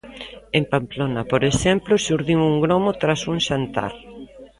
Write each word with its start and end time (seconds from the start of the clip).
En 0.57 0.63
Pamplona, 0.73 1.21
por 1.31 1.41
exemplo, 1.51 2.01
xurdiu 2.05 2.39
un 2.51 2.55
gromo 2.65 2.91
tras 3.01 3.21
un 3.31 3.37
xantar. 3.47 3.91